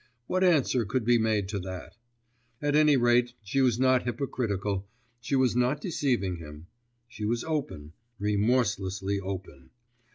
What 0.25 0.43
answer 0.43 0.83
could 0.83 1.05
be 1.05 1.19
made 1.19 1.47
to 1.49 1.59
that? 1.59 1.95
At 2.59 2.75
any 2.75 2.97
rate 2.97 3.35
she 3.43 3.61
was 3.61 3.79
not 3.79 4.01
hypocritical, 4.01 4.87
she 5.19 5.35
was 5.35 5.55
not 5.55 5.79
deceiving 5.79 6.37
him... 6.37 6.65
she 7.07 7.23
was 7.23 7.43
open, 7.43 7.93
remorselessly 8.17 9.19
open. 9.19 9.69